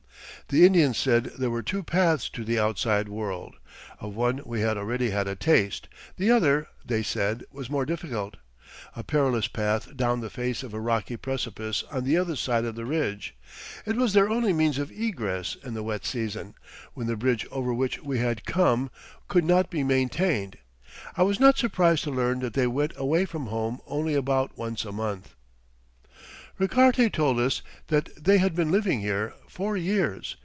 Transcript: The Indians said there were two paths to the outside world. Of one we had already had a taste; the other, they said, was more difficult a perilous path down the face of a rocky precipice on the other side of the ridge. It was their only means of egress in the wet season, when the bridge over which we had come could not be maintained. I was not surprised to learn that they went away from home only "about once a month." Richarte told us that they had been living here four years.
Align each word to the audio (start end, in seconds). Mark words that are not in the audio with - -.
The 0.47 0.65
Indians 0.65 0.97
said 0.97 1.31
there 1.39 1.49
were 1.49 1.63
two 1.63 1.81
paths 1.81 2.27
to 2.31 2.43
the 2.43 2.59
outside 2.59 3.07
world. 3.07 3.55
Of 4.01 4.17
one 4.17 4.41
we 4.43 4.59
had 4.59 4.75
already 4.77 5.11
had 5.11 5.25
a 5.25 5.33
taste; 5.33 5.87
the 6.17 6.29
other, 6.29 6.67
they 6.85 7.03
said, 7.03 7.45
was 7.53 7.69
more 7.69 7.85
difficult 7.85 8.35
a 8.93 9.01
perilous 9.01 9.47
path 9.47 9.95
down 9.95 10.19
the 10.19 10.29
face 10.29 10.61
of 10.61 10.73
a 10.73 10.79
rocky 10.81 11.15
precipice 11.15 11.83
on 11.89 12.03
the 12.03 12.17
other 12.17 12.35
side 12.35 12.65
of 12.65 12.75
the 12.75 12.83
ridge. 12.83 13.33
It 13.85 13.95
was 13.95 14.11
their 14.11 14.29
only 14.29 14.51
means 14.51 14.77
of 14.77 14.91
egress 14.91 15.55
in 15.63 15.73
the 15.73 15.83
wet 15.83 16.03
season, 16.05 16.55
when 16.95 17.07
the 17.07 17.15
bridge 17.15 17.47
over 17.49 17.73
which 17.73 18.03
we 18.03 18.19
had 18.19 18.43
come 18.43 18.91
could 19.29 19.45
not 19.45 19.69
be 19.69 19.85
maintained. 19.85 20.57
I 21.15 21.23
was 21.23 21.39
not 21.39 21.57
surprised 21.57 22.03
to 22.03 22.11
learn 22.11 22.39
that 22.41 22.55
they 22.55 22.67
went 22.67 22.91
away 22.97 23.23
from 23.23 23.45
home 23.45 23.79
only 23.87 24.15
"about 24.15 24.57
once 24.57 24.83
a 24.83 24.91
month." 24.91 25.33
Richarte 26.59 27.09
told 27.11 27.39
us 27.39 27.61
that 27.87 28.09
they 28.21 28.37
had 28.37 28.53
been 28.53 28.69
living 28.69 28.99
here 28.99 29.33
four 29.47 29.77
years. 29.77 30.35